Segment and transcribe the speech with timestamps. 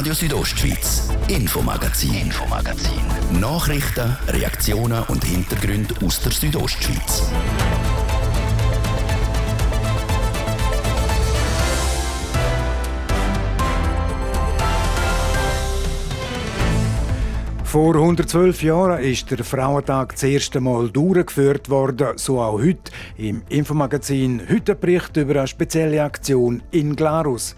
[0.00, 3.02] Radio Südostschweiz, Infomagazin, Infomagazin.
[3.38, 7.30] Nachrichten, Reaktionen und Hintergründe aus der Südostschweiz.
[17.70, 23.42] Vor 112 Jahren ist der Frauentag das erste Mal durchgeführt worden, so auch heute im
[23.48, 24.42] Infomagazin.
[24.50, 27.54] Heute Bericht über eine spezielle Aktion in Glarus.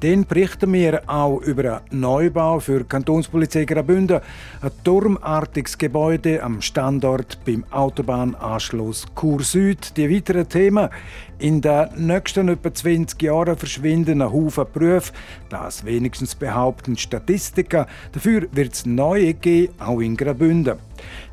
[0.00, 4.20] Dann berichten wir auch über einen Neubau für Kantonspolizei Graubünden,
[4.60, 9.96] ein turmartiges Gebäude am Standort beim Autobahnanschluss Chur Süd.
[9.96, 10.90] Die weiteren Themen
[11.38, 15.12] in den nächsten etwa 20 Jahren verschwinden ein Haufen Berufe,
[15.48, 17.86] das wenigstens behaupten Statistiker.
[18.12, 20.78] Dafür wird es neue geben, auch in Graubünden.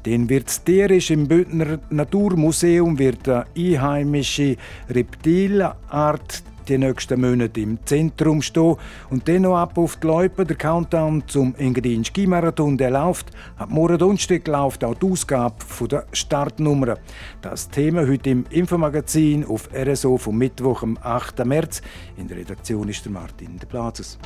[0.04, 4.58] Wird es tierisch im Bündner Naturmuseum wird eine einheimische
[4.90, 8.76] Reptilart die nächsten Monate im Zentrum stehen.
[9.10, 13.32] Und dann noch ab auf die Loipe, der Countdown zum Engadin Skimarathon, der läuft.
[13.58, 15.56] Ab morgen Donnerstag läuft auch die Ausgabe
[15.90, 16.98] der Startnummer.
[17.42, 21.46] Das Thema heute im Infomagazin auf RSO vom Mittwoch, am 8.
[21.46, 21.82] März.
[22.18, 24.18] In der Redaktion ist der Martin de Plazes.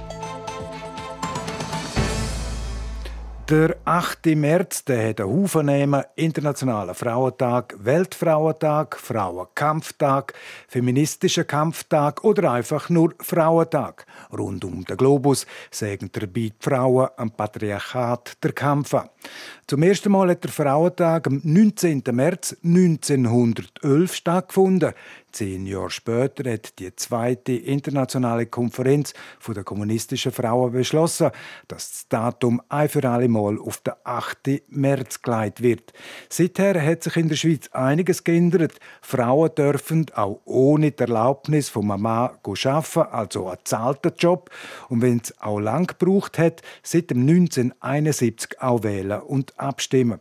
[3.48, 4.26] Der 8.
[4.36, 6.04] März der hat einen Haufen nehmen.
[6.16, 10.34] Internationaler Frauentag, Weltfrauentag, Frauenkampftag,
[10.68, 14.08] feministischer Kampftag oder einfach nur Frauentag.
[14.36, 19.10] Rund um den Globus sagen dabei die Frauen am Patriarchat der Kampf an.
[19.68, 22.04] Zum ersten Mal hat der Frauentag am 19.
[22.12, 24.94] März 1911 stattgefunden.
[25.32, 29.14] Zehn Jahre später hat die zweite internationale Konferenz
[29.46, 31.32] der kommunistischen Frauen beschlossen,
[31.68, 34.62] dass das Datum ein für alle Mal auf den 8.
[34.70, 35.94] März geleitet wird.
[36.30, 38.74] Seither hat sich in der Schweiz einiges geändert.
[39.02, 44.50] Frauen dürfen auch ohne die Erlaubnis von Mama arbeiten, also einen zahlten Job.
[44.88, 50.20] Und wenn es auch lang gebraucht hat, seit dem 1971 auch wählen und abstimmen.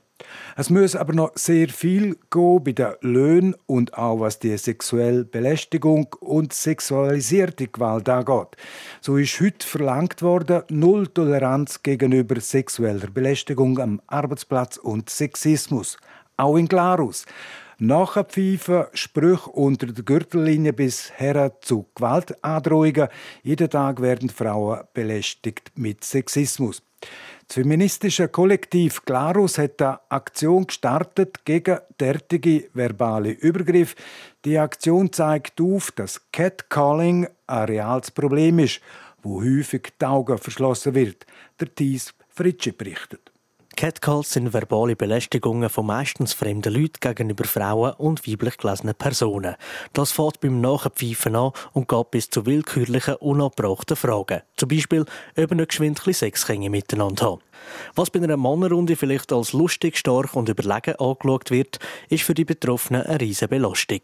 [0.56, 5.24] Es muss aber noch sehr viel gehen bei den Löhnen und auch was die sexuelle
[5.24, 8.56] Belästigung und sexualisierte Gewalt angeht.
[9.00, 15.96] So ist heute verlangt worden, null Toleranz gegenüber sexueller Belästigung am Arbeitsplatz und Sexismus.
[16.36, 17.26] Auch in Glarus.
[17.78, 23.08] Nachpfeifen, Sprüche unter der Gürtellinie bis her zu Gewaltandrohungen.
[23.42, 26.82] Jeden Tag werden Frauen belästigt mit Sexismus.
[27.46, 33.96] Das feministische Kollektiv Glarus hat eine Aktion gestartet gegen derartige verbale Übergriffe.
[34.44, 38.80] Die Aktion zeigt auf, dass Catcalling ein reales Problem ist,
[39.22, 41.26] wo häufig die Augen verschlossen wird.
[41.60, 43.33] Der Thies Fritsche berichtet.
[43.76, 49.56] Catcalls sind verbale Belästigungen von meistens fremden Leuten gegenüber Frauen und weiblich gelesenen Personen.
[49.92, 54.42] Das fängt beim Nachpfeifen an und geht bis zu willkürlichen, unabbrachten Fragen.
[54.56, 55.04] Zum Beispiel,
[55.36, 57.42] ob nicht geschwind Sexgänge miteinander haben.
[57.94, 62.44] Was bei einer Mannenrunde vielleicht als lustig, stark und überlegen angeschaut wird, ist für die
[62.44, 64.00] Betroffenen eine riesige Belastung.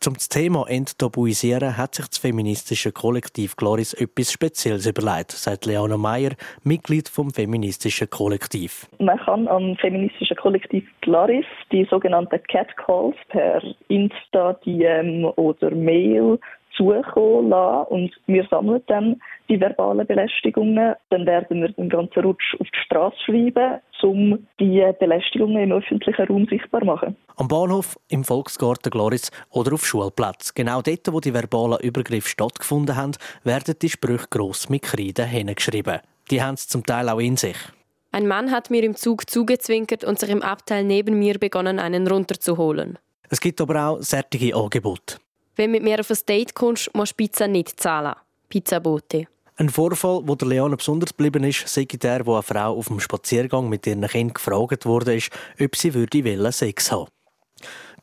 [0.00, 6.32] Zum Thema Enttabuisieren hat sich das feministische Kollektiv Gloris etwas Spezielles überlegt, sagt Leona Meyer,
[6.62, 8.86] Mitglied vom feministischen Kollektiv.
[8.98, 16.38] Man kann am feministischen Kollektiv Gloris die sogenannten Catcalls per Insta, DM oder Mail
[16.76, 20.94] zukommen lassen und wir sammeln dann die verbalen Belästigungen.
[21.10, 26.26] Dann werden wir den ganzen Rutsch auf die Straße schreiben, um die Belästigungen im öffentlichen
[26.26, 27.16] Raum sichtbar zu machen.
[27.36, 30.54] Am Bahnhof, im Volksgarten Gloris oder auf Schulplatz.
[30.54, 33.12] Genau dort, wo die verbalen Übergriffe stattgefunden haben,
[33.44, 36.00] werden die Sprüche gross mit Kreide hingeschrieben.
[36.30, 37.56] Die haben es zum Teil auch in sich.
[38.12, 42.06] Ein Mann hat mir im Zug zugezwinkert und sich im Abteil neben mir begonnen, einen
[42.06, 42.98] runterzuholen.
[43.28, 45.16] Es gibt aber auch sättige Angebote.
[45.56, 48.14] Wenn du mit mir auf ein Date kommst, musst du Pizza nicht zahlen.
[48.48, 49.26] Pizzabote.
[49.56, 52.98] Ein Vorfall, wo der Leon besonders geblieben ist, sei der, wo eine Frau auf dem
[52.98, 55.16] Spaziergang mit ihren Kind gefragt wurde,
[55.60, 57.08] ob sie würde wollen, Sex haben.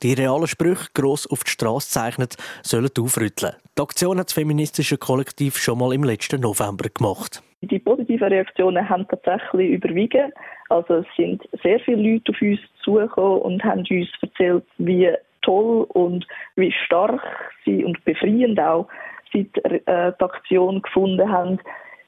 [0.01, 3.53] Die realen Sprüche, gross auf die Straße zeichnet, sollen aufrütteln.
[3.77, 7.43] Die Aktion hat das feministische Kollektiv schon mal im letzten November gemacht.
[7.61, 10.31] Die positiven Reaktionen haben tatsächlich überwiegen.
[10.69, 15.11] Also es sind sehr viele Leute auf uns zugekommen und haben uns erzählt, wie
[15.41, 17.21] toll und wie stark
[17.65, 18.87] sie und befreiend auch
[19.31, 21.59] sie die, äh, die Aktion gefunden haben,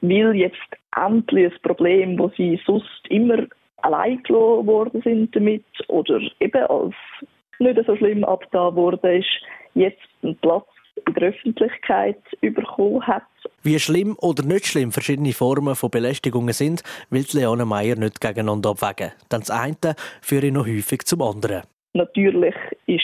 [0.02, 0.58] weil jetzt
[0.96, 3.46] endlich ein Problem, wo sie sonst immer
[3.78, 6.96] allein gelassen worden sind damit oder eben als
[7.60, 9.30] nicht so schlimm abgetan worden ist,
[9.74, 10.68] jetzt einen Platz
[11.08, 13.24] in der Öffentlichkeit bekommen hat.
[13.64, 18.72] Wie schlimm oder nicht schlimm verschiedene Formen von Belästigungen sind, will Leona Meyer nicht gegeneinander
[18.72, 19.12] abwägen.
[19.32, 21.64] Denn das eine führt noch häufig zum anderen.
[21.94, 22.56] Natürlich
[22.88, 23.04] ist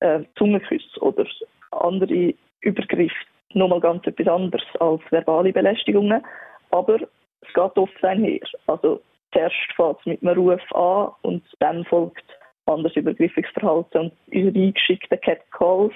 [0.00, 1.26] äh, Zungenkuss oder
[1.70, 3.14] andere Übergriffe
[3.54, 6.22] nochmal ganz etwas anderes als verbale Belästigungen.
[6.70, 7.08] Aber das
[7.54, 8.40] geht oft einher.
[8.66, 9.00] Also
[9.32, 12.24] zuerst fängt es mit einem Ruf an und dann folgt
[12.66, 13.98] anderes übergriffiges Verhalten.
[13.98, 15.94] Und unsere eingeschickten Catcalls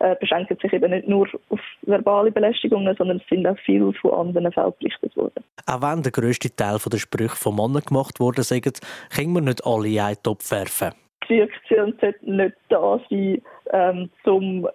[0.00, 4.12] äh, beschränken sich eben nicht nur auf verbale Belästigungen, sondern es sind auch viele von
[4.12, 5.44] anderen Fällen berichtet worden.
[5.66, 8.80] Auch wenn der grösste Teil der Sprüche von Männern gemacht worden sind,
[9.14, 10.92] können wir nicht alle in einen Topf werfen.
[11.28, 13.42] Die Reaktion sollte nicht da sein,
[13.72, 14.68] ähm, um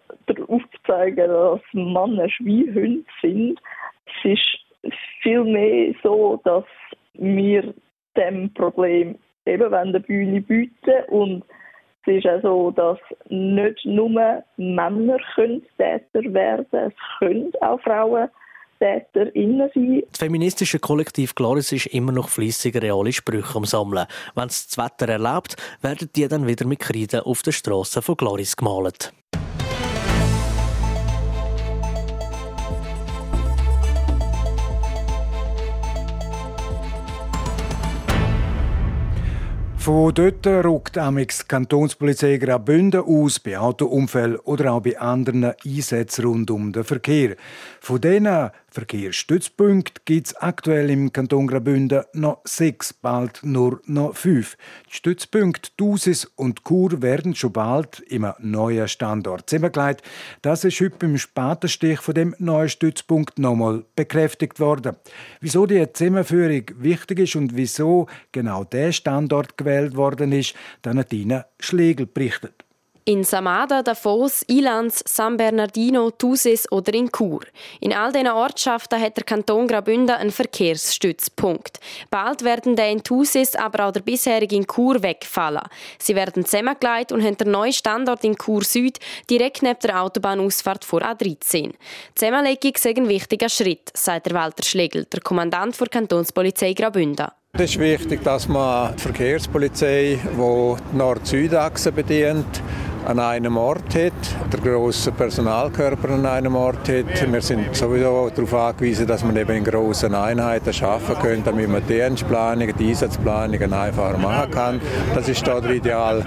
[0.48, 3.60] aufzuzeigen, dass Männer Schweinhunde sind.
[4.06, 6.66] Es ist vielmehr so, dass
[7.14, 7.74] wir
[8.16, 11.44] dem Problem eben wenn der Bühne bieten und
[12.06, 13.00] es ist auch so, dass
[13.30, 18.30] nicht nur Männer können Täter werden es können auch Frauen
[18.80, 20.04] TäterInnen sein.
[20.12, 24.08] Das feministische Kollektiv Gloris ist immer noch fleissig reale Sprüche am Sammeln.
[24.36, 28.16] Wenn es das Wetter erlaubt, werden die dann wieder mit Kreide auf der Straße von
[28.16, 29.14] Gloris gemalt.
[39.88, 46.26] Von dort rückt amix die Kantonspolizei Graubünden aus bei Autounfällen oder auch bei anderen Einsätzen
[46.26, 47.38] rund um den Verkehr.
[47.80, 54.56] Von diesen Verkehrsstützpunkte gibt es aktuell im Kanton Graubünden noch sechs, bald nur noch fünf.
[54.92, 60.04] Die Stützpunkte Dusis und Chur werden schon bald im neuen Standort zusammengelegt.
[60.44, 64.96] Das ist heute beim Spatenstich von dem neuen Stützpunkt nochmal bekräftigt worden.
[65.42, 70.54] Wieso die Zusammenführung wichtig ist und wieso genau der Standort gewählt worden ist,
[70.84, 72.67] dann hat Ina Schlegel berichtet.
[73.10, 77.40] In Samada, Davos, Ilanz, San Bernardino, Thusis oder in Chur.
[77.80, 81.80] In all diesen Ortschaften hat der Kanton Graubünden einen Verkehrsstützpunkt.
[82.10, 85.62] Bald werden der in Thusis, aber auch der bisherige in Chur wegfallen.
[85.98, 89.00] Sie werden zusammengelegt und haben den neuen Standort in Chur Süd
[89.30, 91.38] direkt neben der Autobahnausfahrt vor A13.
[91.70, 91.76] Die
[92.14, 97.28] Zusammenlegung ist ein wichtiger Schritt, sagt Walter Schlegel, der Kommandant der Kantonspolizei Graubünden.
[97.60, 102.62] Es ist wichtig, dass man die Verkehrspolizei, die die Nord-Süd-Achse bedient,
[103.08, 104.14] an einem Ort hat,
[104.54, 107.32] der grosse Personalkörper an einem Ort hat.
[107.32, 111.82] Wir sind sowieso darauf angewiesen, dass man eben in grossen Einheiten arbeiten können, damit man
[111.88, 114.82] die Dienstplanung, die Einsatzplanung einfacher machen kann.
[115.16, 116.24] Das ist da der ideale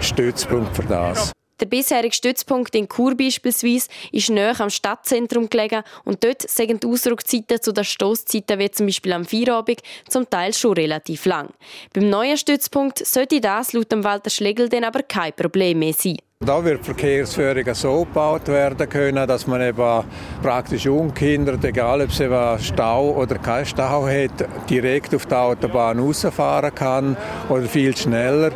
[0.00, 1.32] Stützpunkt für das.
[1.60, 6.86] Der bisherige Stützpunkt in Chur beispielsweise ist näher am Stadtzentrum gelegen und dort sind die
[6.86, 11.50] Ausdruckzeiten zu den Stoßzeiten wie zum Beispiel am Feierabend zum Teil schon relativ lang.
[11.92, 16.16] Beim neuen Stützpunkt sollte das laut Walter Schlegel dann aber kein Problem mehr sein.
[16.42, 20.04] Da wird Verkehrsführung so gebaut werden können, dass man eben
[20.42, 25.98] praktisch ungehindert, egal ob es eben Stau oder kein Stau hat, direkt auf die Autobahn
[25.98, 27.18] rausfahren kann
[27.50, 28.52] oder viel schneller.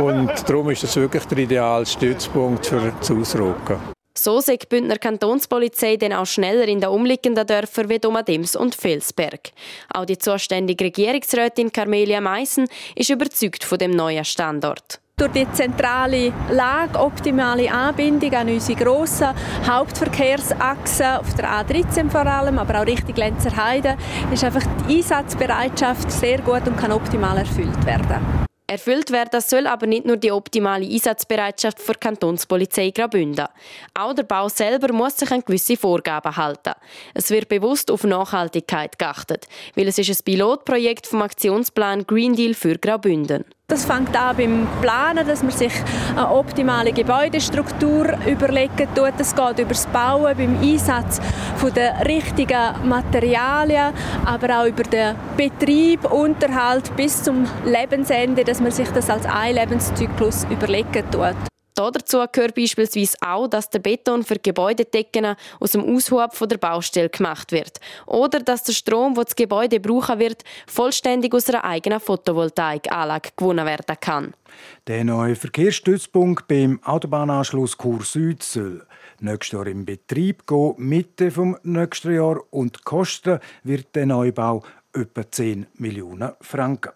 [0.00, 3.78] Und darum ist das wirklich der ideale Stützpunkt für das Ausrücken.
[4.16, 8.74] So sei die Bündner Kantonspolizei dann auch schneller in den umliegenden Dörfern wie Domadems und
[8.74, 9.50] Felsberg.
[9.92, 12.66] Auch die zuständige Regierungsrätin Carmelia Meissen
[12.96, 14.98] ist überzeugt von dem neuen Standort.
[15.18, 19.34] Durch die zentrale Lage, optimale Anbindung an unsere grossen
[19.66, 23.96] Hauptverkehrsachsen, auf der A13 vor allem, aber auch Richtung Lenzerheide,
[24.32, 28.46] ist einfach die Einsatzbereitschaft sehr gut und kann optimal erfüllt werden.
[28.68, 33.46] Erfüllt werden soll aber nicht nur die optimale Einsatzbereitschaft für Kantonspolizei Graubünden.
[33.94, 36.74] Auch der Bau selber muss sich an gewisse Vorgaben halten.
[37.14, 42.54] Es wird bewusst auf Nachhaltigkeit geachtet, weil es ist ein Pilotprojekt vom Aktionsplan Green Deal
[42.54, 43.46] für Graubünden.
[43.70, 45.74] Das fängt an beim Planen, dass man sich
[46.16, 49.12] eine optimale Gebäudestruktur überlegen tut.
[49.18, 51.20] Es geht über das Bauen, beim Einsatz
[51.76, 53.92] der richtigen Materialien,
[54.24, 59.54] aber auch über den Betrieb, Unterhalt bis zum Lebensende, dass man sich das als ein
[59.56, 61.36] Lebenszyklus überlegen tut.
[61.78, 67.08] Dazu gehört beispielsweise auch, dass der Beton für Gebäudedecken aus dem Aushub von der Baustelle
[67.08, 67.78] gemacht wird.
[68.04, 73.64] Oder dass der Strom, den das Gebäude brauchen wird, vollständig aus einer eigenen Photovoltaikanlage gewonnen
[73.64, 74.34] werden kann.
[74.88, 78.84] Der neue Verkehrsstützpunkt beim Autobahnanschluss Chur Süd soll
[79.20, 85.30] nächstes Jahr in Betrieb gehen, Mitte vom nächsten Jahr und kosten wird der Neubau etwa
[85.30, 86.90] 10 Millionen Franken.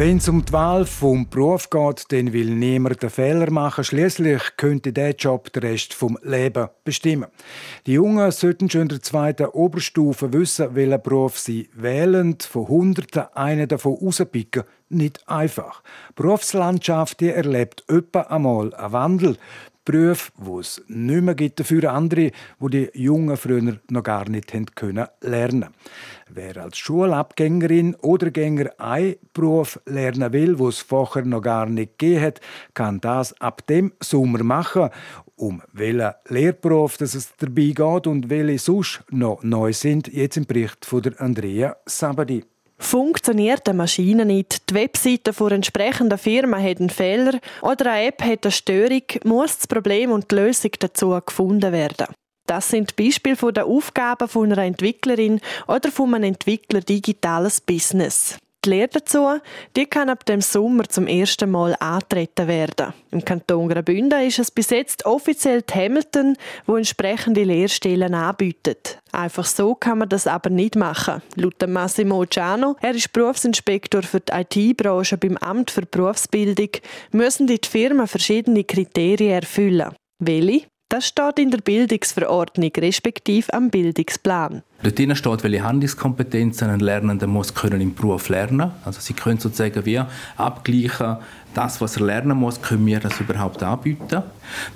[0.00, 3.84] Wenn es um die Wahl vom Beruf geht, dann will niemand einen Fehler machen.
[3.84, 7.26] Schließlich könnte der Job den Rest vom Leben bestimmen.
[7.84, 12.38] Die Jungen sollten schon in der zweiten Oberstufe wissen, welchen Beruf sie wählen.
[12.40, 15.82] Von Hunderten einen davon rauspicken, nicht einfach.
[16.08, 19.36] Die Berufslandschaft die erlebt öppe einmal einen Wandel.
[19.84, 24.52] Berufe, wo es nicht mehr gibt, dafür andere, wo die Jungen früher noch gar nicht
[24.52, 25.70] haben können lernen.
[26.28, 31.98] Wer als Schulabgängerin oder Gänger einen Beruf lernen will, wo es vorher noch gar nicht
[31.98, 32.40] gegeben hat,
[32.74, 34.90] kann das ab dem Sommer machen.
[35.36, 40.84] Um welchen Lehrberuf es dabei geht und welche sonst noch neu sind, jetzt im Bericht
[40.84, 42.44] von Andrea Sabadi.
[42.80, 48.22] Funktioniert eine Maschine nicht, die Webseite von entsprechender Firma hat einen Fehler oder eine App
[48.22, 52.06] hat eine Störung, muss das Problem und die Lösung dazu gefunden werden.
[52.46, 58.38] Das sind Beispiele der Aufgaben von einer Entwicklerin oder von einem Entwickler digitales Business.
[58.66, 59.26] Die Lehre dazu,
[59.74, 62.92] die kann ab dem Sommer zum ersten Mal antreten werden.
[63.10, 66.36] Im Kanton Graubünden ist es bis jetzt offiziell die Hamilton,
[66.66, 68.98] wo entsprechende Lehrstellen anbietet.
[69.12, 71.22] Einfach so kann man das aber nicht machen.
[71.36, 74.32] Laut Massimo Ciano, er ist Berufsinspektor für die
[74.70, 76.68] IT-Branche beim Amt für Berufsbildung,
[77.12, 79.94] müssen die Firmen verschiedene Kriterien erfüllen.
[80.18, 80.66] Welche?
[80.90, 84.64] Das steht in der Bildungsverordnung respektive am Bildungsplan.
[84.82, 88.70] Dort steht, welche Handlungskompetenzen ein Lernender muss können im Beruf lernen.
[88.84, 90.00] Also sie können sozusagen wie
[90.36, 91.18] abgleichen,
[91.52, 94.22] das, was er lernen muss, können wir das überhaupt anbieten.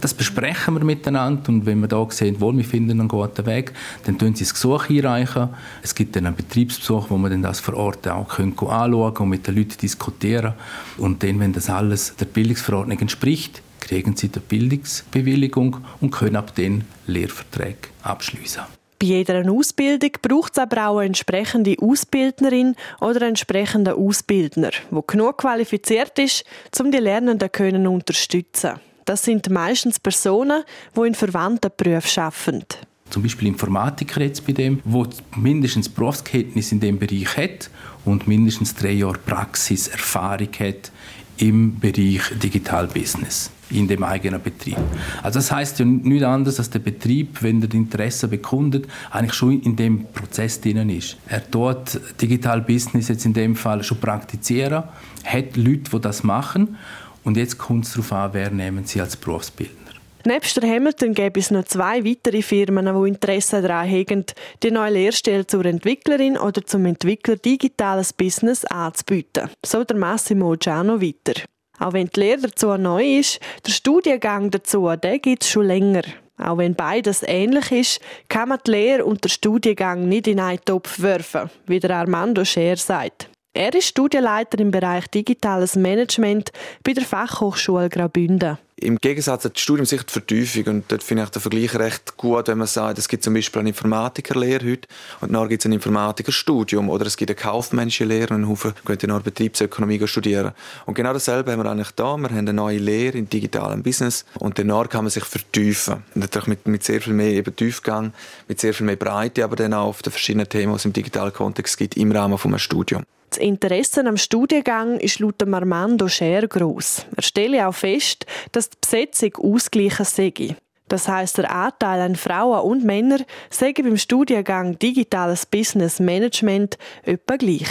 [0.01, 3.73] Das besprechen wir miteinander und wenn wir da sehen, wohl, wir finden einen guten Weg,
[4.05, 5.51] dann tun sie das Gesuch einreichen.
[5.83, 9.29] Es gibt dann einen Betriebsbesuch, wo wir dann das vor Ort auch können anschauen und
[9.29, 10.55] mit den Leuten diskutieren.
[10.99, 16.55] Und dann, wenn das alles der Bildungsverordnung entspricht, kriegen sie die Bildungsbewilligung und können ab
[16.55, 18.84] den Lehrverträge abschließen.
[18.99, 25.03] Bei jeder Ausbildung braucht es aber auch eine entsprechende Ausbildnerin oder einen entsprechenden Ausbildner, der
[25.07, 26.45] genug qualifiziert ist,
[26.79, 28.75] um die Lernenden zu unterstützen.
[29.05, 30.63] Das sind meistens Personen,
[30.97, 32.65] die in verwandten Berufen arbeiten.
[33.11, 37.71] Zum Beispiel Informatiker jetzt bei dem, wo mindestens Berufskenntnis in dem Bereich hat
[38.05, 40.91] und mindestens drei Jahre Praxiserfahrung hat
[41.37, 44.77] im Bereich Digital Business in dem eigenen Betrieb.
[45.23, 49.61] Also das heißt ja nichts anderes, dass der Betrieb, wenn er Interesse bekundet, eigentlich schon
[49.63, 51.17] in dem Prozess drin ist.
[51.29, 54.85] Er tut Digital Business jetzt in dem Fall schon praktizieren,
[55.25, 56.77] hat Leute, die das machen
[57.25, 59.85] und jetzt kommt es darauf an, wer nehmen sie als Berufsbildner.
[60.27, 64.25] Nebst der Hamilton gäbe es noch zwei weitere Firmen, die Interesse daran haben,
[64.63, 69.51] die neue Lehrstelle zur Entwicklerin oder zum Entwickler digitales Business anzubieten.
[69.65, 71.43] So der Massimo Giano weiter.
[71.79, 76.03] Auch wenn die Lehre dazu neu ist, der Studiengang dazu, den gibt es schon länger.
[76.39, 80.65] Auch wenn beides ähnlich ist, kann man die Lehre und den Studiengang nicht in einen
[80.65, 83.29] Topf werfen, wie der Armando Scher sagt.
[83.57, 86.51] Er ist Studienleiter im Bereich Digitales Management
[86.83, 88.59] bei der Fachhochschule Graubünden.
[88.75, 92.17] Im Gegensatz hat das Studium sich die Vertiefung und dort finde ich den Vergleich recht
[92.17, 94.89] gut, wenn man sagt, es gibt zum Beispiel eine Informatikerlehre heute
[95.21, 98.75] und dann gibt es ein Informatikerstudium oder es gibt eine kaufmännische Lehre und ein Haufen
[98.85, 100.51] können dann Betriebsökonomie studieren.
[100.87, 102.17] Und genau dasselbe haben wir eigentlich da.
[102.17, 106.03] Wir haben eine neue Lehre in digitalem Business und danach kann man sich vertiefen.
[106.17, 108.15] Natürlich mit, mit sehr viel mehr eben Tiefgang,
[108.49, 110.93] mit sehr viel mehr Breite, aber dann auch auf den verschiedenen Themen, die es im
[110.93, 113.05] digitalen Kontext gibt, im Rahmen eines Studiums.
[113.35, 117.05] Das Interesse am Studiengang ist laut Armando Scher gross.
[117.17, 120.55] Er stelle auch fest, dass die Besetzung ausgleichen sei.
[120.87, 127.35] Das heißt, der Anteil an Frauen und Männern sei beim Studiengang Digitales Business Management etwa
[127.35, 127.67] gleich.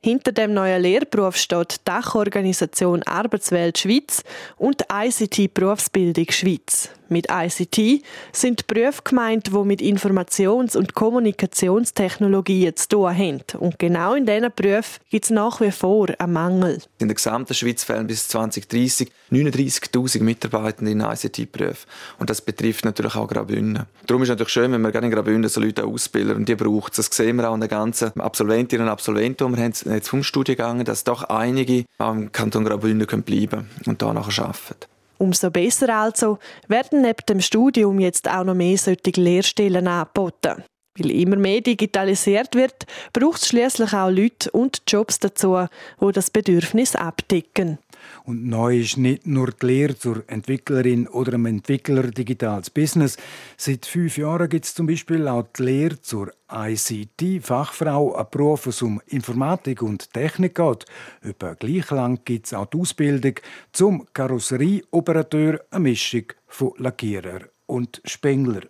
[0.00, 4.22] Hinter dem neuen Lehrberuf steht die Dachorganisation Arbeitswelt Schweiz
[4.56, 6.90] und ICT Berufsbildung Schweiz.
[7.08, 13.42] Mit ICT sind Berufe gemeint, die mit Informations- und Kommunikationstechnologien zu tun haben.
[13.58, 16.82] Und genau in diesen Berufen gibt es nach wie vor einen Mangel.
[16.98, 21.86] In der gesamten Schweiz fehlen bis 2030 39'000 Mitarbeitende in ICT-Berufen.
[22.18, 23.84] Und das betrifft natürlich auch Graubünden.
[24.06, 26.36] Darum ist es natürlich schön, wenn wir gerne in Graubünden so Leute ausbilden.
[26.36, 27.08] Und die braucht es.
[27.08, 30.22] Das sehen wir auch an den ganzen Absolventinnen und Absolventen, die wir haben jetzt vom
[30.22, 34.97] Studiengang, dass doch einige auch im Kanton Graubünden bleiben können und da nachher arbeiten.
[35.18, 40.62] Umso besser also werden neben dem Studium jetzt auch noch mehr solche Lehrstellen angeboten.
[40.96, 45.66] Weil immer mehr digitalisiert wird, braucht es schließlich auch Leute und Jobs dazu,
[46.00, 47.78] die das Bedürfnis abdecken.
[48.24, 53.16] Und neu ist nicht nur die Lehre zur Entwicklerin oder einem Entwickler digitales Business.
[53.56, 58.82] Seit fünf Jahren gibt es zum Beispiel auch die Lehre zur ICT-Fachfrau, ein Beruf, was
[58.82, 60.84] um Informatik und Technik geht.
[61.22, 63.34] Über gleich lang gibt es auch die Ausbildung
[63.72, 68.62] zum Karosserieoperateur, eine Mischung von Lackierer und Spengler.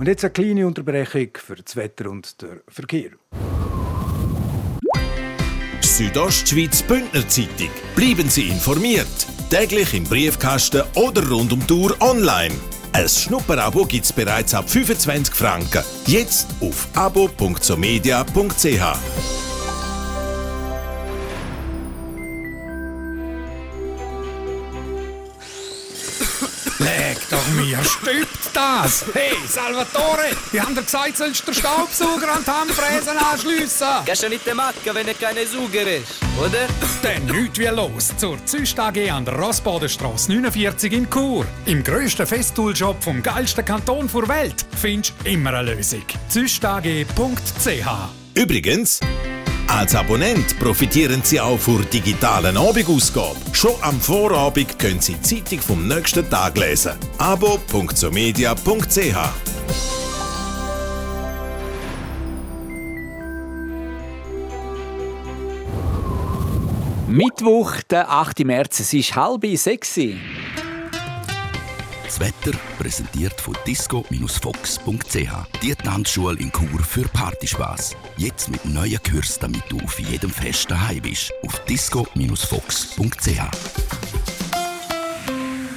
[0.00, 3.10] Und jetzt eine kleine Unterbrechung für das Wetter und den Verkehr.
[6.00, 7.68] Südostschweiz Bündner Zeitung.
[7.94, 9.06] Bleiben Sie informiert.
[9.50, 12.54] Täglich im Briefkasten oder rund um Uhr online.
[12.92, 15.84] Ein Schnupperabo gibt es bereits ab 25 Franken.
[16.06, 19.39] Jetzt auf abo.somedia.ch.
[26.80, 29.04] Leg doch mir, stübt das!
[29.12, 33.86] Hey, Salvatore, wir haben dir gesagt, sollst du den Staubsauger an die Handfräsen anschliessen.
[34.06, 36.66] Kannst du nicht machen, wenn er keine Sauger ist, oder?
[37.02, 41.44] Dann nichts wie los zur Züst AG an der Rossbodenstrasse 49 in Chur.
[41.66, 46.04] Im grössten Festool-Shop vom geilsten Kanton der Welt findest du immer eine Lösung.
[46.28, 47.04] züstag.ch
[48.34, 49.00] Übrigens,
[49.70, 53.36] als Abonnent profitieren Sie auch von digitalen Abendausgabe.
[53.52, 56.92] Schon am Vorabend können Sie die Zeitung vom nächsten Tag lesen.
[57.18, 59.16] abo.somedia.ch
[67.08, 68.44] Mittwoch, der 8.
[68.44, 69.98] März, es ist halb sechs.
[72.10, 75.62] Das Wetter präsentiert von disco-fox.ch.
[75.62, 77.94] Die Tanzschule in Chur für Partyspaß.
[78.16, 81.32] Jetzt mit neuen Kürzen, damit du auf jedem Fest daheim bist.
[81.46, 83.40] Auf disco-fox.ch.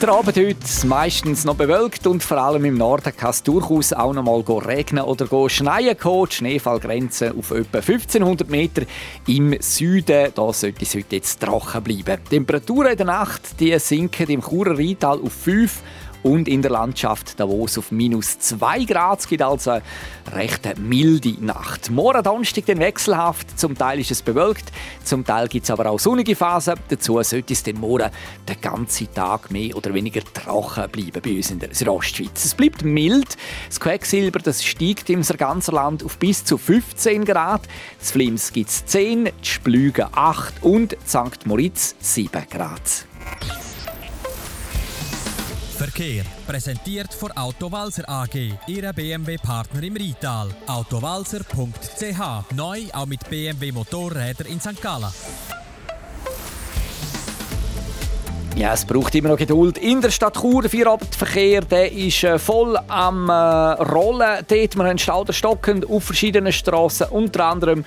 [0.04, 4.12] Der Abend heute meistens noch bewölkt und vor allem im Norden kann es durchaus auch
[4.12, 5.96] noch mal regnen oder schneien.
[5.98, 8.82] Die Schneefallgrenze auf etwa 1500 Meter
[9.28, 10.32] im Süden.
[10.36, 12.22] Da sollte es heute jetzt trocken bleiben.
[12.26, 15.82] Die Temperaturen in der Nacht die sinken im Churer Rheintal auf 5
[16.24, 19.20] und in der Landschaft Davos auf minus 2 Grad.
[19.20, 19.84] Es gibt also eine
[20.32, 21.92] recht milde Nacht.
[21.92, 23.60] Morgen Donnerstag dann wechselhaft.
[23.60, 24.72] Zum Teil ist es bewölkt,
[25.04, 26.76] zum Teil gibt es aber auch sonnige Phasen.
[26.90, 28.10] Dazu sollte es den morgen
[28.48, 32.46] den ganzen Tag mehr oder weniger trocken bleiben bei uns in der Südostschweiz.
[32.46, 33.38] Es bleibt mild.
[33.68, 37.62] Das Quecksilber das steigt im ganzen Land auf bis zu 15 Grad.
[38.00, 41.46] Das Flims gibt es 10, die Splüge 8 und St.
[41.46, 43.06] Moritz 7 Grad.
[45.84, 50.48] Verkehr präsentiert von Autowalzer AG, Ihrer BMW-Partner im Rital.
[50.66, 54.82] Autowalzer.ch neu auch mit BMW Motorräder in St.
[54.82, 55.12] Gallen.
[58.56, 59.78] Ja, es braucht immer noch Geduld.
[59.78, 64.46] In der Stadt Chur, der Feierabendverkehr, der ist äh, voll am äh, Rollen.
[64.48, 67.84] Dort, wir haben Stauder stockend auf verschiedenen Strassen, unter anderem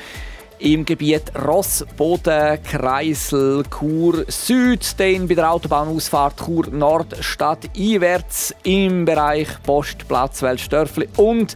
[0.59, 9.05] im Gebiet Rossboden, Kreisel, Chur Süd, dann bei der Autobahnausfahrt Chur Nord Stadt einwärts im
[9.05, 11.55] Bereich Postplatz Weltstörfli und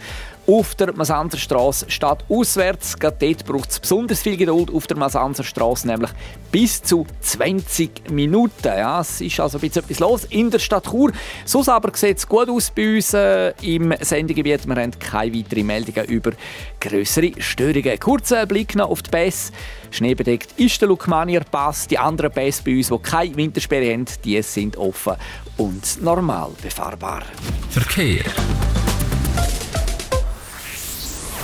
[0.51, 2.99] auf der Masanzerstraße statt auswärts.
[2.99, 6.11] Gerade dort braucht es besonders viel Geduld auf der Masanzerstraße, nämlich
[6.51, 8.53] bis zu 20 Minuten.
[8.65, 11.13] Ja, es ist also ein bisschen etwas los in der Stadt Chur.
[11.45, 14.67] Sonst aber sieht es gut aus bei uns äh, im Sendegebiet.
[14.67, 16.33] Wir haben keine weiteren Meldungen über
[16.81, 18.01] größere Störungen.
[18.01, 19.53] Kurzer Blick noch auf die Pässe.
[19.93, 21.87] Schneebedeckt ist der Lukmanier Pass.
[21.87, 25.15] Die anderen Pässe bei uns, die keine Wintersperre haben, die sind offen
[25.59, 27.23] und normal befahrbar.
[27.71, 28.25] Verkehr.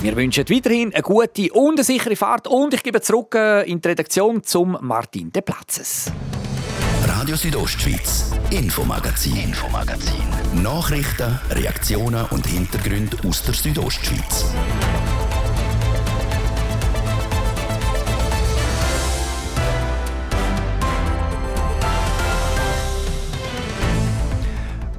[0.03, 3.81] Wir wünschen weiterhin eine gute und eine sichere Fahrt und ich gebe zurück äh, in
[3.81, 6.13] die Redaktion zum Martin de Platzes.
[7.07, 10.63] Radio Südostschweiz, Infomagazin, Infomagazin.
[10.63, 14.45] Nachrichten, Reaktionen und Hintergründe aus der Südostschweiz.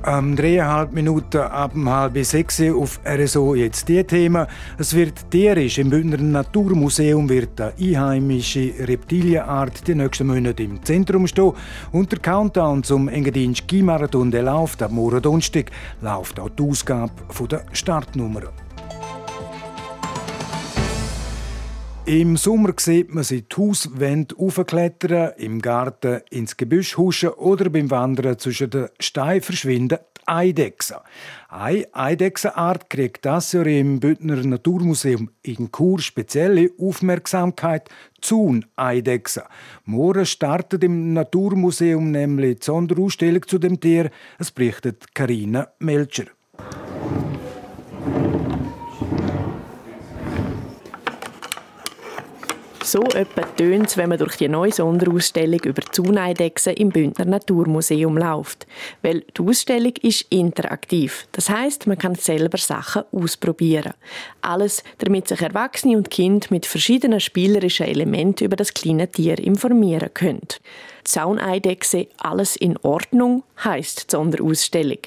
[0.09, 4.47] Ähm, dreieinhalb Minuten ab um halb sechs auf RSO jetzt die Themen.
[4.77, 5.79] Es wird tierisch.
[5.79, 11.51] Im Bündner Naturmuseum wird eine einheimische Reptilienart die nächsten Monate im Zentrum stehen.
[11.91, 17.11] Und der Countdown zum Engadin Skimarathon läuft am morgen Donnerstag läuft auch die Ausgabe
[17.49, 18.43] der Startnummer.
[22.07, 27.91] Im Sommer sieht man sie die Hauswände aufklettern, im Garten ins Gebüsch huschen oder beim
[27.91, 30.95] Wandern zwischen den Steinen verschwinden die Eidechsen.
[31.49, 37.89] Eine Eidechsenart kriegt das Jahr im Bündner Naturmuseum in Chur spezielle Aufmerksamkeit.
[38.21, 39.43] Zun-Eidechsen.
[39.83, 44.11] Morgen startet im Naturmuseum nämlich die Sonderausstellung zu dem Tier.
[44.39, 46.36] Es berichtet Karina Melcher.
[52.87, 58.17] So etwa tönt es, wenn man durch die neue Sonderausstellung über Zuneidechsen im Bündner Naturmuseum
[58.17, 58.65] läuft.
[59.01, 61.27] Weil die Ausstellung ist interaktiv.
[61.33, 63.91] Das heißt, man kann selber Sachen ausprobieren.
[64.39, 70.13] Alles, damit sich Erwachsene und Kinder mit verschiedenen spielerischen Elementen über das kleine Tier informieren
[70.13, 70.47] können.
[71.07, 74.99] Zauneidechse alles in Ordnung, heisst die Sonderausstellung.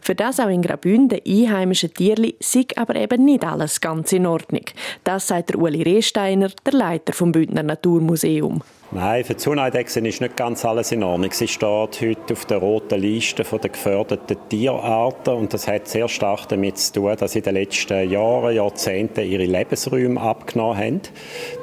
[0.00, 4.64] Für das auch in Graubünden einheimische Tierli sei aber eben nicht alles ganz in Ordnung.
[5.02, 8.62] Das sagt der Uli Rehsteiner, der Leiter vom Bündner Naturmuseum.
[8.92, 11.32] Nein, für die Zuneidechse ist nicht ganz alles in Ordnung.
[11.32, 16.48] Sie steht heute auf der roten Liste der geförderten Tierarten und das hat sehr stark
[16.48, 21.00] damit zu tun, dass sie in den letzten Jahren, Jahrzehnten ihre Lebensräume abgenommen haben.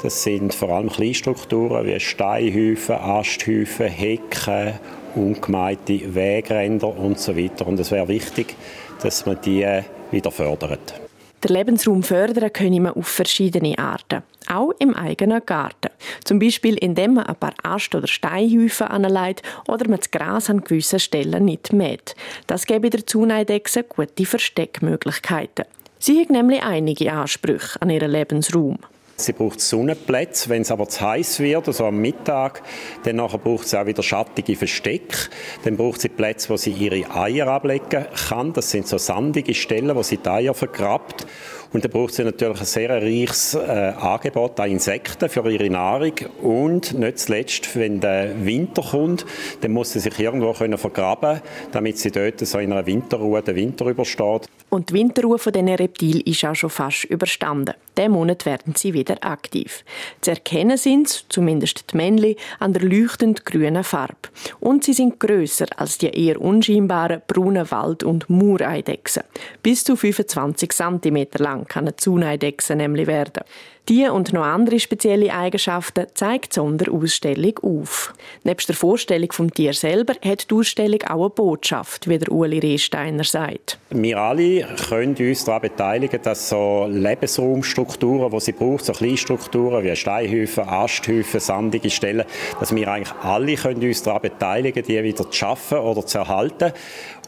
[0.02, 4.74] Das sind vor allem Kleinstrukturen wie Steinhäufen, Asthäufen, Hecken,
[5.16, 7.68] ungemeinte Wegränder weiter.
[7.68, 8.56] Und es wäre wichtig,
[9.02, 9.66] dass man die
[10.12, 11.03] wieder fördert.
[11.44, 14.24] Der Lebensraum fördern können wir auf verschiedene Arten.
[14.48, 15.90] Auch im eigenen Garten.
[16.24, 20.64] Zum Beispiel, indem man ein paar Ast- oder Steinhäufen anlegt oder man das Gras an
[20.64, 22.16] gewissen Stellen nicht mäht.
[22.48, 25.66] Das gebe der Zuneidechse gute Versteckmöglichkeiten.
[26.00, 28.80] Sie hat nämlich einige Ansprüche an ihren Lebensraum.
[29.16, 30.50] Sie braucht Sonnenplätze.
[30.50, 32.64] Wenn es aber zu heiß wird, also am Mittag,
[33.04, 35.30] dann nachher braucht sie auch wieder schattige Versteck.
[35.64, 38.54] Dann braucht sie Plätze, wo sie ihre Eier ablegen kann.
[38.54, 41.28] Das sind so sandige Stellen, wo sie die Eier vergrabt.
[41.74, 46.14] Und dann braucht sie natürlich ein sehr reiches äh, Angebot an Insekten für ihre Nahrung.
[46.42, 49.26] Und nicht zuletzt, wenn der Winter kommt,
[49.62, 53.56] dann muss sie sich irgendwo können vergraben damit sie dort so in einer Winterruhe den
[53.56, 54.48] Winter übersteht.
[54.70, 57.76] Und die Winterruhe von diesen Reptilen ist auch schon fast überstanden.
[57.98, 59.84] Diesen Monat werden sie wieder aktiv.
[60.22, 64.30] Zu erkennen sind sie, zumindest die Männchen, an der leuchtend grünen Farbe.
[64.60, 69.24] Und sie sind grösser als die eher unscheinbaren braunen Wald- und Muureidechsen.
[69.62, 73.44] Bis zu 25 cm lang kann eine Zuneidechse nämlich werden.
[73.90, 78.14] Die und noch andere spezielle Eigenschaften zeigt die Sonderausstellung auf.
[78.46, 82.60] Neben der Vorstellung vom Tier selber hat die Ausstellung auch eine Botschaft, wie der Uli
[82.60, 83.78] Rehsteiner sagt.
[83.90, 89.94] Wir alle können uns daran beteiligen, dass so Lebensraumstrukturen, die sie braucht, so Kleinstrukturen wie
[89.98, 92.24] Steinhäufen, Asthäufen, sandige Stellen,
[92.62, 96.72] dass wir eigentlich alle können uns daran beteiligen, die wieder zu schaffen oder zu erhalten.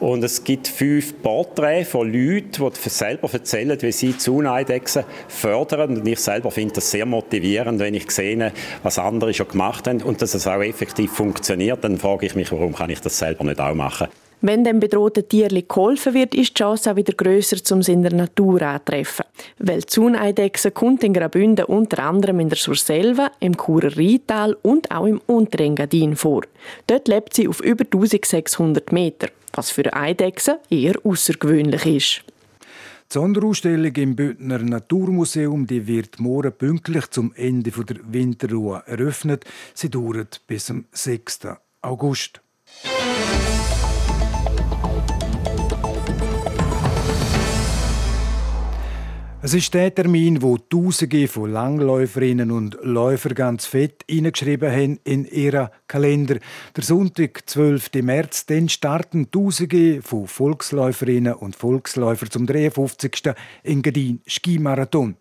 [0.00, 5.98] Und es gibt fünf Porträts von Leuten, die selber erzählen, wie sie Zuneidechsen fördern.
[5.98, 10.02] Und ich selber finde das sehr motivierend, wenn ich sehe, was andere schon gemacht haben
[10.02, 11.82] und dass es auch effektiv funktioniert.
[11.84, 14.08] Dann frage ich mich, warum kann ich das selber nicht auch machen?
[14.42, 18.02] Wenn dem bedrohten Tierli geholfen wird, ist die Chance auch wieder grösser, um sie in
[18.02, 19.24] der Natur anzutreffen.
[19.58, 24.90] Weil die Zuneidechse kommt in Graubünden unter anderem in der Surselva, im Churer Rheintal und
[24.90, 26.42] auch im Unterengadin vor.
[26.86, 32.35] Dort lebt sie auf über 1600 Meter, was für eine Eidechse eher außergewöhnlich ist.
[33.08, 39.44] Die Sonderausstellung im Bündner Naturmuseum die wird morgen pünktlich zum Ende der Winterruhe eröffnet.
[39.74, 41.46] Sie dauert bis zum 6.
[41.82, 42.40] August.
[49.40, 55.24] Es ist der Termin, wo Tausende von Langläuferinnen und Läufern ganz fett hineingeschrieben haben in
[55.24, 56.38] ihren Kalender.
[56.76, 57.90] Der Sonntag, 12.
[58.02, 63.34] März, dann starten Tausende von Volksläuferinnen und Volksläufern zum 53.
[63.62, 65.16] Engadin Skimarathon.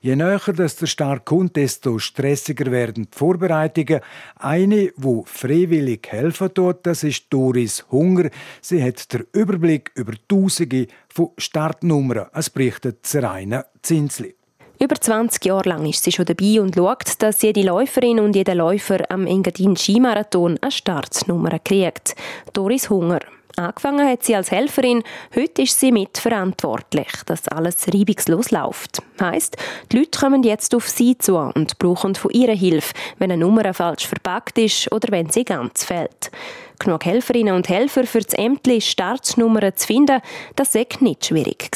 [0.00, 4.00] Je näher dass der Start kommt, desto stressiger werden die Vorbereitungen.
[4.36, 8.30] Eine, wo freiwillig helfen tut, das ist Doris Hunger.
[8.60, 12.26] Sie hat den Überblick über Tausende von Startnummern.
[12.32, 14.34] Es berichtet Seraina Zinsli.
[14.80, 18.54] Über 20 Jahre lang ist sie schon dabei und schaut, dass jede Läuferin und jeder
[18.54, 22.16] Läufer am Engadin Skimarathon eine Startnummer kriegt.
[22.52, 23.20] Doris Hunger.
[23.56, 25.04] Angefangen hat sie als Helferin,
[25.36, 29.00] heute ist sie mitverantwortlich, dass alles reibungslos läuft.
[29.20, 29.56] Heißt,
[29.92, 33.72] die Leute kommen jetzt auf sie zu und brauchen von ihrer Hilfe, wenn eine Nummer
[33.72, 36.32] falsch verpackt ist oder wenn sie ganz fällt.
[36.80, 40.20] Genug Helferinnen und Helfer für das Ämtli Startnummern zu finden,
[40.56, 41.70] das war nicht schwierig.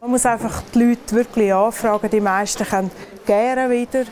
[0.00, 2.10] Man muss einfach die Leute wirklich anfragen.
[2.10, 2.92] Die meisten können
[3.26, 4.04] gerne wieder.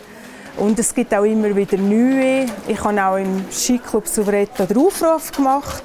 [0.56, 2.46] Und es gibt auch immer wieder neue.
[2.66, 5.84] Ich habe auch im Skiclub Souvretta den Aufruf gemacht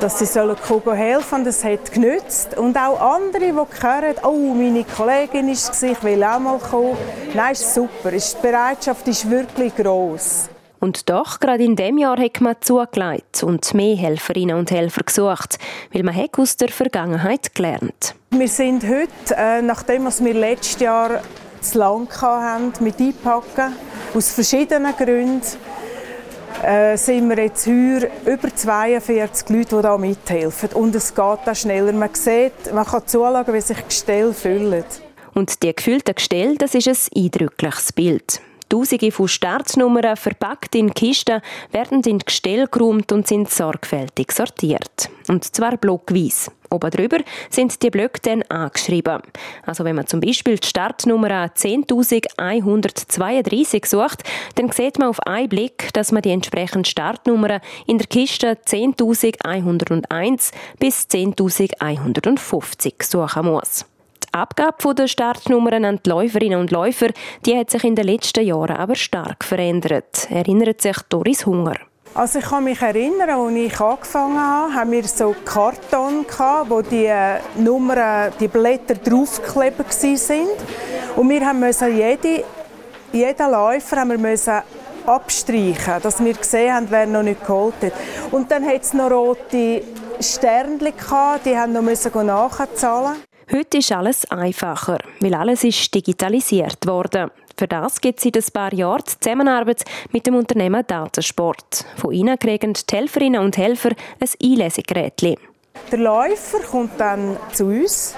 [0.00, 0.56] dass sie sollen
[0.94, 2.56] helfen Das hat genützt.
[2.56, 6.96] Und auch andere, die hören, oh, meine Kollegin ist es, ich will auch mal kommen.
[7.34, 8.10] Nein, ist super.
[8.10, 10.48] Die Bereitschaft ist wirklich gross.
[10.78, 15.58] Und doch, gerade in dem Jahr hat man zugelegt und mehr Helferinnen und Helfer gesucht,
[15.92, 18.14] weil man hat aus der Vergangenheit gelernt.
[18.30, 21.22] Wir sind heute, äh, nachdem wir letztes Jahr
[21.60, 23.74] zu lang hatten mit Einpacken,
[24.14, 25.42] aus verschiedenen Gründen,
[26.64, 30.70] äh, sind wir jetzt heuer über 42 Leute, die da mithelfen.
[30.72, 31.92] Und es geht auch schneller.
[31.92, 34.84] Man sieht, man kann zuschauen, wie sich Gestell füllen.
[35.34, 38.40] Und die gefüllten Gestell, das ist ein eindrückliches Bild.
[38.68, 45.08] Tausende von Startnummern verpackt in Kisten werden in Gestell geräumt und sind sorgfältig sortiert.
[45.28, 46.50] Und zwar blockweise.
[46.70, 49.20] Oben drüber sind die Blöcke dann angeschrieben.
[49.64, 54.24] Also wenn man zum Beispiel die Startnummer 10.132 sucht,
[54.56, 60.50] dann sieht man auf einen Blick, dass man die entsprechenden Startnummern in der Kiste 10.101
[60.78, 63.84] bis 10.150 suchen muss.
[64.36, 67.08] Abgabe der Startnummern an die Läuferinnen und Läufer
[67.44, 71.76] die hat sich in den letzten Jahren aber stark verändert, erinnert sich Doris Hunger.
[72.14, 76.80] Also ich kann mich erinnern, als ich angefangen habe, haben wir so Karton gehabt, wo
[76.80, 80.48] die äh, Nummern, die Blätter draufgeklebt sind.
[81.14, 82.44] Und wir haben müssen jede,
[83.12, 84.62] jeden Läufer haben wir müssen
[85.04, 87.92] abstreichen, dass wir gesehen haben, wer noch nicht geholt hat.
[88.30, 89.82] Und dann hat es noch rote
[90.18, 93.25] Sternchen gehabt, die haben noch müssen nachzahlen.
[93.52, 97.30] Heute ist alles einfacher, weil alles ist digitalisiert worden.
[97.56, 101.84] Für das gibt es seit ein paar Jahren Zusammenarbeit mit dem Unternehmen Datensport.
[101.96, 105.38] Von ihnen kriegen die Helferinnen und Helfer ein Einlesegerät.
[105.92, 108.16] Der Läufer kommt dann zu uns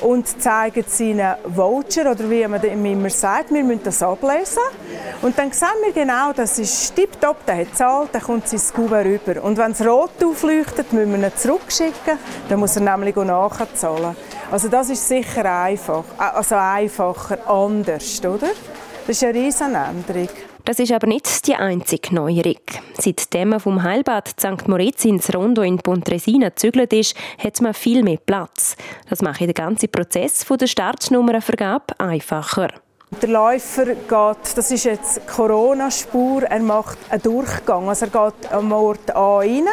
[0.00, 4.62] und zeigen seinen Voucher oder wie man immer sagt, wir müssen das ablesen.
[5.22, 9.06] Und dann sehen wir genau, das ist tipptopp, der hat gezahlt, dann kommt sein Kuvert
[9.06, 9.42] rüber.
[9.42, 14.16] Und wenn es rot aufleuchtet, müssen wir ihn zurückschicken, dann muss er nämlich nachzahlen.
[14.50, 18.50] Also das ist sicher einfach, also einfacher, anders, oder?
[19.06, 20.28] Das ist eine riesen Änderung.
[20.66, 22.56] Das ist aber nicht die einzige Neuerung.
[22.98, 24.66] Seitdem man vom Heilbad St.
[24.66, 28.74] Moritz ins Rondo in Pontresina gezügelt ist, hat man viel mehr Platz.
[29.10, 32.68] Das macht den ganzen Prozess der Startnummernvergabe einfacher.
[33.20, 37.90] Der Läufer geht, das ist jetzt Corona-Spur, er macht einen Durchgang.
[37.90, 39.66] Also er geht am Ort A rein,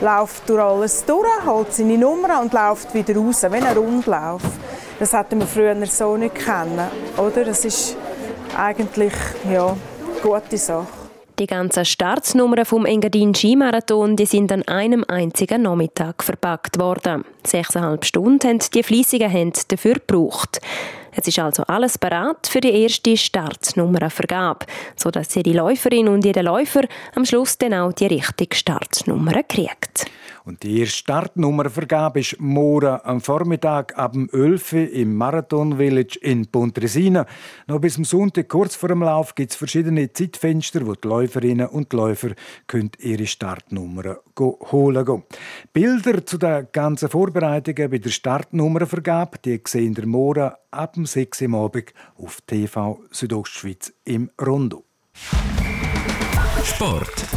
[0.00, 4.42] läuft durch alles durch, holt seine Nummer und läuft wieder raus, wenn er Rundlauf.
[4.98, 7.44] Das hätten wir früher so nicht kennen, oder?
[7.44, 7.96] Das ist
[8.56, 9.14] eigentlich,
[9.50, 9.74] ja,
[10.22, 10.86] gute Sache.
[11.38, 17.24] Die ganzen Startnummern vom Engadin Skimarathon die sind an einem einzigen Nachmittag verpackt worden.
[17.44, 20.60] Sechseinhalb Stunden haben die fleissigen Hände dafür gebraucht.
[21.14, 26.82] Es ist also alles bereit für die erste Startnummernvergabe, sodass jede Läuferin und jeder Läufer
[27.14, 30.06] am Schluss dann auch die richtige Startnummer kriegt.
[30.44, 36.46] Und die erste Startnummervergabe ist morgen am Vormittag ab 11 Uhr im Marathon Village in
[36.46, 37.26] Pontresina.
[37.68, 41.68] Noch bis zum Sonntag, kurz vor dem Lauf, gibt es verschiedene Zeitfenster, wo die Läuferinnen
[41.68, 42.30] und Läufer
[42.66, 45.22] können ihre Startnummern holen können.
[45.72, 51.58] Bilder zu den ganzen Vorbereitungen bei der Startnummervergabe die sehen ihr morgen ab 6 Uhr
[51.58, 54.84] Abend auf TV Südostschweiz im Rondo.
[56.64, 57.28] Sport.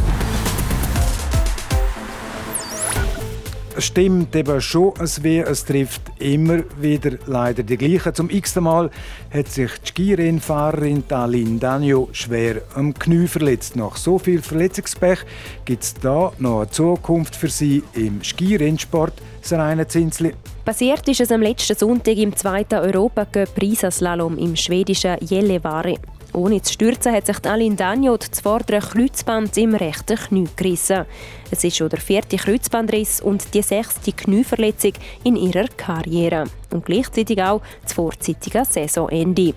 [3.77, 5.41] Es stimmt eben schon es weh.
[5.41, 8.15] Es trifft immer wieder leider die gleichen.
[8.15, 8.89] Zum x Mal
[9.33, 13.75] hat sich die Skirennfahrerin Talin Danjo schwer am Knie verletzt.
[13.75, 15.19] Nach so viel Verletzungspech
[15.65, 19.13] gibt es da noch eine Zukunft für sie im Skirennsport.
[19.41, 20.33] Sarayna Zinsli.
[20.63, 25.97] Passiert ist es am letzten Sonntag im zweiten Europacup Riesaslalom im schwedischen Gällivare.
[26.35, 31.05] Ohne zu stürzen hat sich Aline Dagno das vordere Kreuzband im rechten Knie gerissen.
[31.49, 34.91] Es ist schon der vierte Kreuzbandriss und die sechste Knieverletzung
[35.23, 36.43] in ihrer Karriere.
[36.71, 39.53] Und gleichzeitig auch das vorzeitige Saisonende.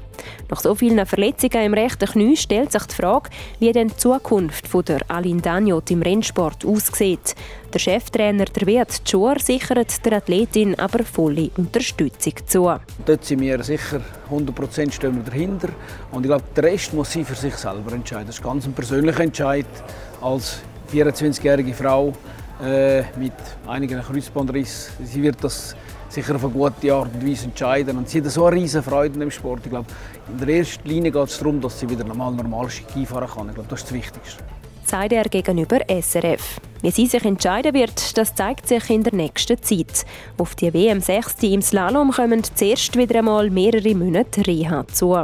[0.51, 4.67] Nach so vielen Verletzungen im rechten Knie stellt sich die Frage, wie denn die Zukunft
[4.67, 7.35] von der Aline Daniot im Rennsport aussieht.
[7.73, 12.75] Der Cheftrainer der Wirt Schur sichert der Athletin aber volle Unterstützung zu.
[13.05, 15.69] Dort sind wir sicher 100% stehen wir dahinter.
[16.11, 18.27] Und ich glaube, der Rest muss sie für sich selber entscheiden.
[18.27, 19.67] Das ist ganz ein persönlicher Entscheid
[20.21, 20.61] als
[20.93, 22.15] 24-jährige Frau
[22.63, 23.35] äh, mit
[23.67, 24.91] einigen Kreuzbandriss.
[25.05, 25.77] Sie wird das
[26.09, 27.99] sicher auf eine gute Art und Weise entscheiden.
[27.99, 29.61] Und sie hat so eine riesige Freude im Sport.
[29.65, 29.87] Ich glaube,
[30.29, 33.49] in der ersten Linie geht es darum, dass sie wieder normal, normal Ski fahren kann.
[33.49, 34.45] Ich glaube, das ist das Wichtigste.
[34.85, 36.61] Sagt er gegenüber SRF.
[36.81, 40.07] Wie sie sich entscheiden wird, das zeigt sich in der nächsten Zeit.
[40.39, 45.15] Auf die WM 6 im Slalom kommen zuerst wieder einmal mehrere Monate Reha zu.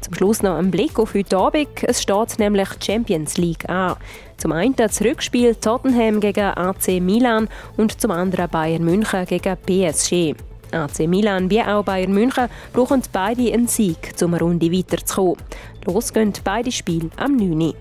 [0.00, 1.68] Zum Schluss noch ein Blick auf heute Abend.
[1.82, 3.96] Es steht nämlich Champions League an.
[4.38, 10.36] Zum einen das Rückspiel Tottenham gegen AC Milan und zum anderen Bayern München gegen PSG.
[10.70, 15.42] AC Milan wie auch Bayern München brauchen beide einen Sieg, um eine Runde weiterzukommen.
[15.86, 17.74] Los gehen beide Spiele am 9.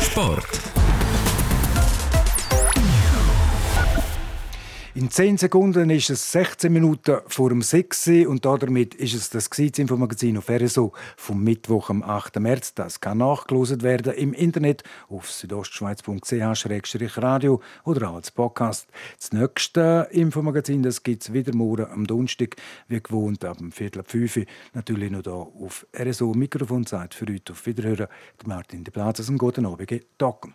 [0.00, 0.73] Sport.
[4.96, 9.48] In 10 Sekunden ist es 16 Minuten vor dem 6 und damit ist es das
[9.58, 12.38] Infomagazin auf RSO vom Mittwoch, am 8.
[12.38, 12.74] März.
[12.74, 18.86] Das kann nachgelost werden im Internet auf südostschweiz.ch-radio oder auch als Podcast.
[19.18, 22.54] Das nächste Infomagazin gibt es wieder morgen am Donnerstag,
[22.86, 24.44] wie gewohnt, ab dem Viertel ab 5 Uhr.
[24.74, 26.34] Natürlich noch hier auf RSO.
[26.34, 28.06] Mikrofonzeit für heute auf Wiederhören.
[28.46, 30.06] Martin de Plazas und guten Abend.
[30.18, 30.54] Docken.